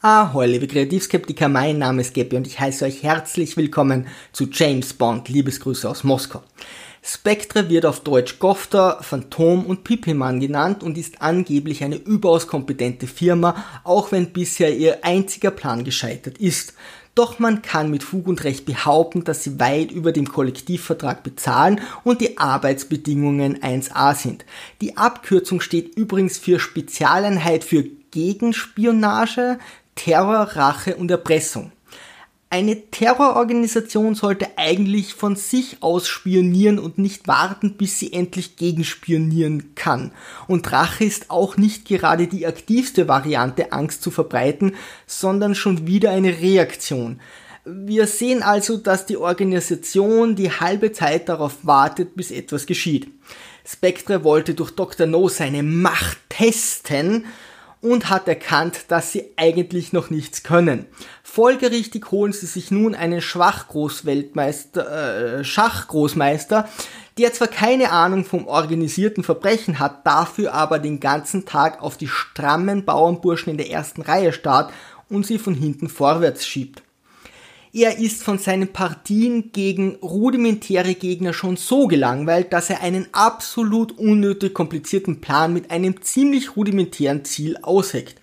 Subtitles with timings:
[0.00, 4.92] Ahoi, liebe Kreativskeptiker, mein Name ist Geppi und ich heiße euch herzlich willkommen zu James
[4.92, 5.28] Bond.
[5.28, 6.44] Liebesgrüße aus Moskau.
[7.02, 13.08] Spectre wird auf Deutsch Gofter, Phantom und Pipiman genannt und ist angeblich eine überaus kompetente
[13.08, 16.74] Firma, auch wenn bisher ihr einziger Plan gescheitert ist.
[17.16, 21.80] Doch man kann mit Fug und Recht behaupten, dass sie weit über dem Kollektivvertrag bezahlen
[22.04, 24.44] und die Arbeitsbedingungen 1a sind.
[24.80, 29.58] Die Abkürzung steht übrigens für Spezialeinheit für Gegenspionage,
[29.98, 31.72] Terror, Rache und Erpressung.
[32.50, 39.74] Eine Terrororganisation sollte eigentlich von sich aus spionieren und nicht warten, bis sie endlich gegenspionieren
[39.74, 40.12] kann.
[40.46, 46.10] Und Rache ist auch nicht gerade die aktivste Variante, Angst zu verbreiten, sondern schon wieder
[46.10, 47.20] eine Reaktion.
[47.66, 53.08] Wir sehen also, dass die Organisation die halbe Zeit darauf wartet, bis etwas geschieht.
[53.66, 55.06] Spectre wollte durch Dr.
[55.06, 57.26] No seine Macht testen
[57.80, 60.86] und hat erkannt, dass sie eigentlich noch nichts können.
[61.22, 66.68] Folgerichtig holen sie sich nun einen Schwachgroßweltmeister, äh, Schachgroßmeister,
[67.18, 72.08] der zwar keine Ahnung vom organisierten Verbrechen hat, dafür aber den ganzen Tag auf die
[72.08, 74.72] strammen Bauernburschen in der ersten Reihe starrt
[75.08, 76.82] und sie von hinten vorwärts schiebt.
[77.72, 83.98] Er ist von seinen Partien gegen rudimentäre Gegner schon so gelangweilt, dass er einen absolut
[83.98, 88.20] unnötig komplizierten Plan mit einem ziemlich rudimentären Ziel ausheckt.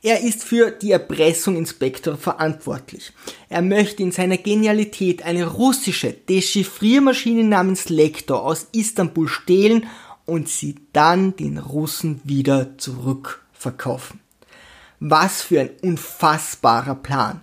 [0.00, 3.12] Er ist für die Erpressung Inspektor verantwortlich.
[3.48, 9.86] Er möchte in seiner Genialität eine russische Dechiffriermaschine namens Lektor aus Istanbul stehlen
[10.24, 14.20] und sie dann den Russen wieder zurückverkaufen.
[15.00, 17.42] Was für ein unfassbarer Plan.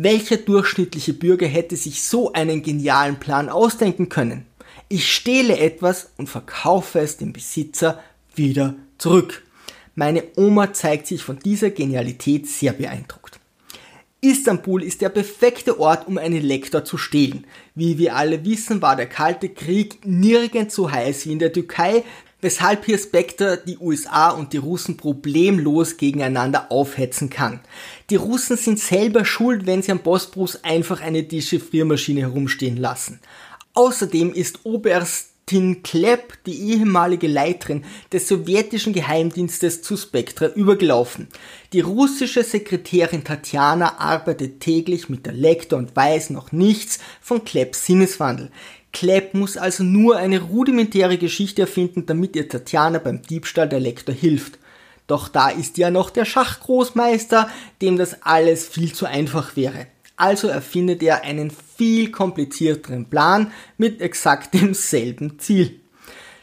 [0.00, 4.46] Welcher durchschnittliche Bürger hätte sich so einen genialen Plan ausdenken können?
[4.88, 8.00] Ich stehle etwas und verkaufe es dem Besitzer
[8.32, 9.42] wieder zurück.
[9.96, 13.40] Meine Oma zeigt sich von dieser Genialität sehr beeindruckt.
[14.20, 17.44] Istanbul ist der perfekte Ort, um einen Lektor zu stehlen.
[17.74, 22.04] Wie wir alle wissen, war der Kalte Krieg nirgends so heiß wie in der Türkei,
[22.40, 27.60] weshalb hier Spectre die USA und die Russen problemlos gegeneinander aufhetzen kann.
[28.10, 33.20] Die Russen sind selber schuld, wenn sie am Bosporus einfach eine Dechiffriermaschine herumstehen lassen.
[33.74, 41.28] Außerdem ist Oberstin Klepp, die ehemalige Leiterin des sowjetischen Geheimdienstes zu Spectre, übergelaufen.
[41.72, 47.86] Die russische Sekretärin Tatjana arbeitet täglich mit der Lektor und weiß noch nichts von Klepps
[47.86, 48.50] Sinneswandel.
[48.92, 54.14] Klepp muss also nur eine rudimentäre Geschichte erfinden, damit ihr Tatjana beim Diebstahl der Lektor
[54.14, 54.58] hilft.
[55.06, 57.48] Doch da ist ja noch der Schachgroßmeister,
[57.80, 59.86] dem das alles viel zu einfach wäre.
[60.16, 65.80] Also erfindet er einen viel komplizierteren Plan mit exakt demselben Ziel.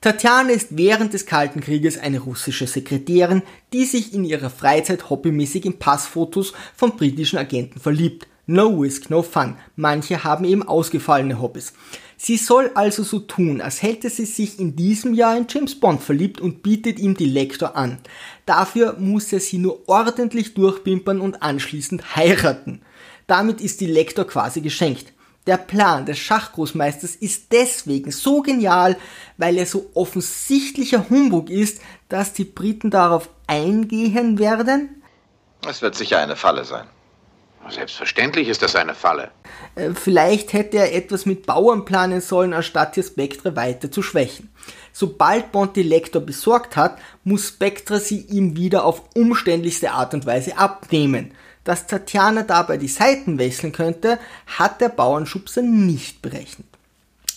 [0.00, 5.64] Tatjana ist während des Kalten Krieges eine russische Sekretärin, die sich in ihrer Freizeit hobbymäßig
[5.64, 8.28] in Passfotos von britischen Agenten verliebt.
[8.50, 9.56] No risk, no fun.
[9.76, 11.74] Manche haben eben ausgefallene Hobbys.
[12.16, 16.02] Sie soll also so tun, als hätte sie sich in diesem Jahr in James Bond
[16.02, 17.98] verliebt und bietet ihm die Lektor an.
[18.46, 22.80] Dafür muss er sie nur ordentlich durchpimpern und anschließend heiraten.
[23.26, 25.12] Damit ist die Lektor quasi geschenkt.
[25.46, 28.96] Der Plan des Schachgroßmeisters ist deswegen so genial,
[29.36, 35.02] weil er so offensichtlicher Humbug ist, dass die Briten darauf eingehen werden?
[35.68, 36.86] Es wird sicher eine Falle sein.
[37.68, 39.30] Selbstverständlich ist das eine Falle.
[39.74, 44.50] Äh, vielleicht hätte er etwas mit Bauern planen sollen, anstatt die Spectre weiter zu schwächen.
[44.92, 50.26] Sobald Bond die Lektor besorgt hat, muss Spectre sie ihm wieder auf umständlichste Art und
[50.26, 51.32] Weise abnehmen.
[51.64, 56.66] Dass Tatjana dabei die Seiten wechseln könnte, hat der Bauernschubser nicht berechnet.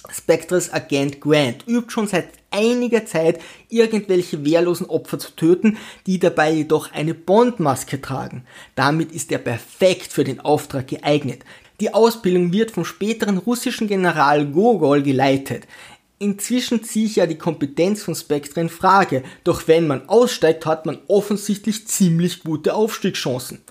[0.09, 3.39] Spectres Agent Grant übt schon seit einiger Zeit
[3.69, 8.43] irgendwelche wehrlosen Opfer zu töten, die dabei jedoch eine Bondmaske tragen.
[8.75, 11.41] Damit ist er perfekt für den Auftrag geeignet.
[11.79, 15.63] Die Ausbildung wird vom späteren russischen General Gogol geleitet.
[16.19, 20.85] Inzwischen ziehe ich ja die Kompetenz von Spectre in Frage, doch wenn man aussteigt, hat
[20.85, 23.61] man offensichtlich ziemlich gute Aufstiegschancen.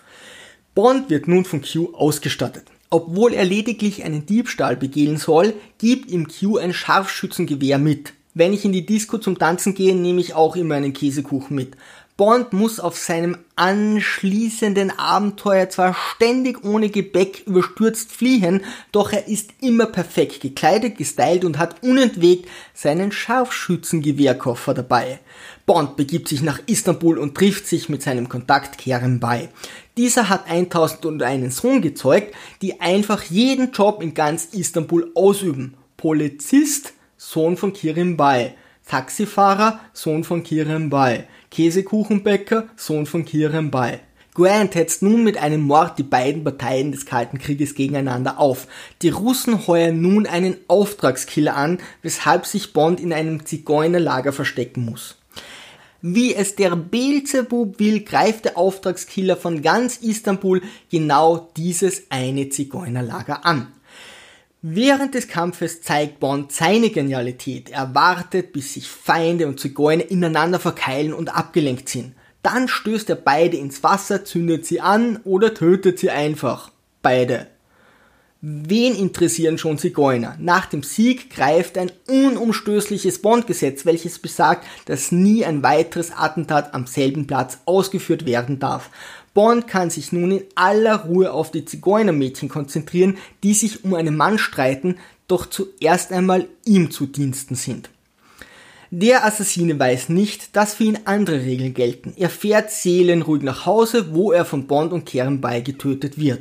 [0.75, 2.65] Bond wird nun von Q ausgestattet.
[2.91, 8.15] Obwohl er lediglich einen Diebstahl begehen soll, gibt ihm Q ein Scharfschützengewehr mit.
[8.33, 11.77] Wenn ich in die Disco zum Tanzen gehe, nehme ich auch immer einen Käsekuchen mit.
[12.21, 18.61] Bond muss auf seinem anschließenden Abenteuer zwar ständig ohne Gebäck überstürzt fliehen,
[18.93, 25.19] doch er ist immer perfekt gekleidet, gestylt und hat unentwegt seinen Scharfschützengewehrkoffer dabei.
[25.65, 29.49] Bond begibt sich nach Istanbul und trifft sich mit seinem Kontakt Kerem bei.
[29.97, 35.73] Dieser hat 1001 Sohn gezeugt, die einfach jeden Job in ganz Istanbul ausüben.
[35.97, 38.55] Polizist, Sohn von Kirim Bay.
[38.89, 41.25] Taxifahrer, Sohn von Kirim Bay.
[41.51, 43.99] Käsekuchenbäcker, Sohn von Kirim Bay.
[44.33, 48.69] Grant hetzt nun mit einem Mord die beiden Parteien des Kalten Krieges gegeneinander auf.
[49.03, 55.19] Die Russen heuern nun einen Auftragskiller an, weshalb sich Bond in einem Zigeunerlager verstecken muss.
[56.01, 63.45] Wie es der Beelzebub will, greift der Auftragskiller von ganz Istanbul genau dieses eine Zigeunerlager
[63.45, 63.75] an.
[64.63, 67.71] Während des Kampfes zeigt Bond seine Genialität.
[67.71, 72.15] Er wartet, bis sich Feinde und Zigeuner ineinander verkeilen und abgelenkt sind.
[72.43, 76.71] Dann stößt er beide ins Wasser, zündet sie an oder tötet sie einfach.
[77.01, 77.47] Beide.
[78.43, 80.37] Wen interessieren schon Zigeuner?
[80.39, 86.87] Nach dem Sieg greift ein unumstößliches Bondgesetz, welches besagt, dass nie ein weiteres Attentat am
[86.87, 88.89] selben Platz ausgeführt werden darf.
[89.33, 94.17] Bond kann sich nun in aller Ruhe auf die Zigeunermädchen konzentrieren, die sich um einen
[94.17, 94.97] Mann streiten,
[95.29, 97.91] doch zuerst einmal ihm zu Diensten sind.
[98.93, 102.13] Der Assassine weiß nicht, dass für ihn andere Regeln gelten.
[102.17, 106.41] Er fährt seelenruhig nach Hause, wo er von Bond und Karen getötet wird.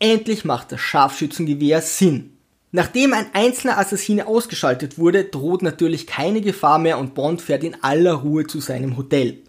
[0.00, 2.32] Endlich macht das Scharfschützengewehr Sinn.
[2.72, 7.80] Nachdem ein einzelner Assassine ausgeschaltet wurde, droht natürlich keine Gefahr mehr und Bond fährt in
[7.84, 9.43] aller Ruhe zu seinem Hotel.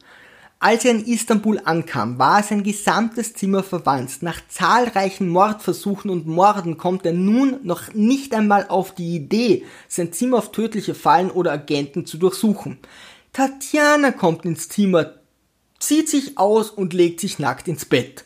[0.59, 4.21] Als er in Istanbul ankam, war sein gesamtes Zimmer verwandt.
[4.21, 10.13] Nach zahlreichen Mordversuchen und Morden kommt er nun noch nicht einmal auf die Idee, sein
[10.13, 12.79] Zimmer auf tödliche Fallen oder Agenten zu durchsuchen.
[13.33, 15.15] Tatjana kommt ins Zimmer,
[15.77, 18.23] zieht sich aus und legt sich nackt ins Bett.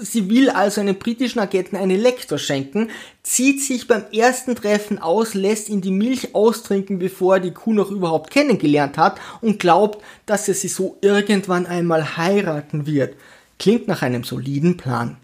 [0.00, 2.90] Sie will also einem britischen Agenten einen Lektor schenken,
[3.22, 7.72] zieht sich beim ersten Treffen aus, lässt ihn die Milch austrinken, bevor er die Kuh
[7.72, 13.14] noch überhaupt kennengelernt hat und glaubt, dass er sie so irgendwann einmal heiraten wird.
[13.60, 15.18] Klingt nach einem soliden Plan.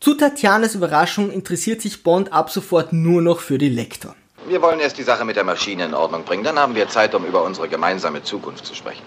[0.00, 4.16] Zu Tatjanas Überraschung interessiert sich Bond ab sofort nur noch für die Lektor.
[4.46, 7.14] Wir wollen erst die Sache mit der Maschine in Ordnung bringen, dann haben wir Zeit,
[7.14, 9.02] um über unsere gemeinsame Zukunft zu sprechen.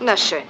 [0.00, 0.42] Na schön.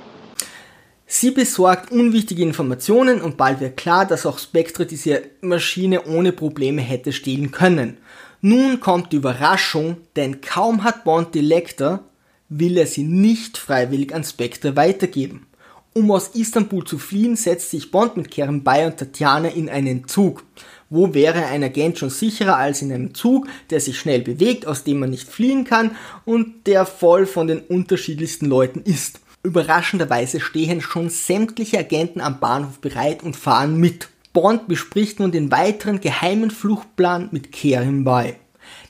[1.14, 6.80] Sie besorgt unwichtige Informationen und bald wird klar, dass auch Spectre diese Maschine ohne Probleme
[6.80, 7.98] hätte stehlen können.
[8.40, 12.00] Nun kommt die Überraschung, denn kaum hat Bond die Lecter,
[12.48, 15.46] will er sie nicht freiwillig an Spectre weitergeben.
[15.92, 20.08] Um aus Istanbul zu fliehen, setzt sich Bond mit Karen Bay und Tatjana in einen
[20.08, 20.44] Zug.
[20.88, 24.82] Wo wäre ein Agent schon sicherer als in einem Zug, der sich schnell bewegt, aus
[24.82, 25.94] dem man nicht fliehen kann
[26.24, 29.20] und der voll von den unterschiedlichsten Leuten ist.
[29.44, 34.08] Überraschenderweise stehen schon sämtliche Agenten am Bahnhof bereit und fahren mit.
[34.32, 38.38] Bond bespricht nun den weiteren geheimen Fluchtplan mit Kerim bei.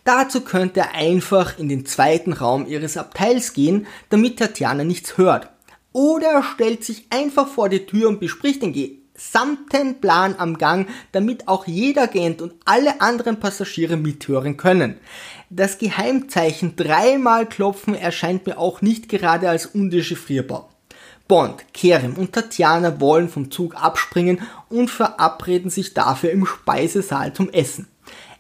[0.05, 5.49] Dazu könnte er einfach in den zweiten Raum ihres Abteils gehen, damit Tatjana nichts hört.
[5.93, 10.89] Oder er stellt sich einfach vor die Tür und bespricht den gesamten Plan am Gang,
[11.13, 14.99] damit auch jeder Agent und alle anderen Passagiere mithören können.
[15.55, 20.71] Das Geheimzeichen dreimal klopfen erscheint mir auch nicht gerade als undechiffrierbar.
[21.29, 24.41] Bond, Kerem und Tatjana wollen vom Zug abspringen
[24.71, 27.87] und verabreden sich dafür im Speisesaal zum Essen.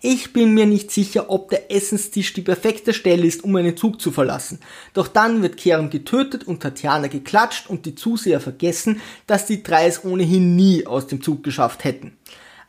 [0.00, 4.00] Ich bin mir nicht sicher, ob der Essenstisch die perfekte Stelle ist, um einen Zug
[4.00, 4.60] zu verlassen.
[4.94, 9.86] Doch dann wird Kerem getötet und Tatjana geklatscht und die Zuseher vergessen, dass die drei
[9.86, 12.16] es ohnehin nie aus dem Zug geschafft hätten.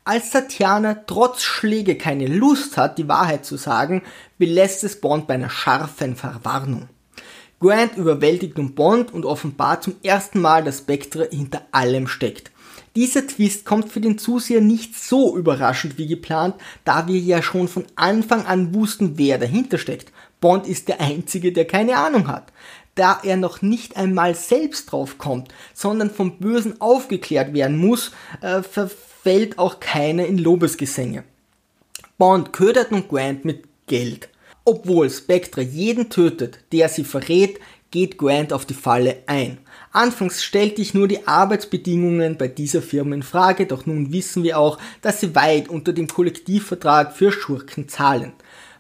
[0.06, 4.02] Als Tatjana trotz Schläge keine Lust hat, die Wahrheit zu sagen,
[4.38, 6.90] belässt es Bond bei einer scharfen Verwarnung.
[7.62, 12.52] Grant überwältigt nun Bond und offenbart zum ersten Mal, dass Spectre hinter allem steckt.
[12.98, 17.70] Dieser Twist kommt für den Zuseher nicht so überraschend wie geplant, da wir ja schon
[17.70, 20.12] von Anfang an wussten, wer dahinter steckt.
[20.42, 22.52] Bond ist der Einzige, der keine Ahnung hat.
[22.96, 28.62] Da er noch nicht einmal selbst drauf kommt, sondern vom Bösen aufgeklärt werden muss, äh,
[29.24, 31.24] verfällt auch keiner in Lobesgesänge.
[32.18, 34.28] Bond ködert nun Grant mit Geld.
[34.66, 39.60] Obwohl Spectre jeden tötet, der sie verrät, geht Grant auf die Falle ein.
[39.94, 44.60] Anfangs stellte ich nur die Arbeitsbedingungen bei dieser Firma in Frage, doch nun wissen wir
[44.60, 48.34] auch, dass sie weit unter dem Kollektivvertrag für Schurken zahlen.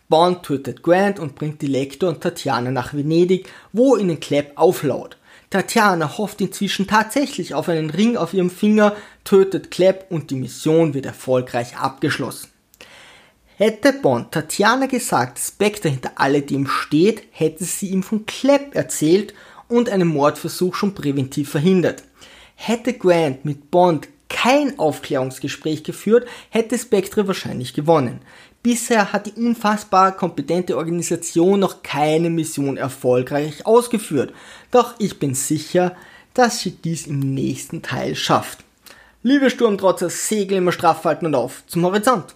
[0.09, 5.17] Bond tötet Grant und bringt die Lektor und Tatjana nach Venedig, wo ihnen Klepp auflaut.
[5.53, 10.95] Tatjana hofft inzwischen tatsächlich auf einen Ring auf ihrem Finger, tötet Klepp und die Mission
[10.95, 12.49] wird erfolgreich abgeschlossen.
[13.57, 19.35] Hätte Bond Tatjana gesagt, Spectre hinter alledem steht, hätte sie ihm von Klepp erzählt
[19.67, 22.03] und einen Mordversuch schon präventiv verhindert.
[22.55, 28.19] Hätte Grant mit Bond kein Aufklärungsgespräch geführt, hätte Spectre wahrscheinlich gewonnen.
[28.63, 34.33] Bisher hat die unfassbar kompetente Organisation noch keine Mission erfolgreich ausgeführt,
[34.71, 35.95] doch ich bin sicher,
[36.33, 38.59] dass sie dies im nächsten Teil schafft.
[39.21, 42.35] Liebe Sturmtrotzer, Segel immer straff halten und auf zum Horizont!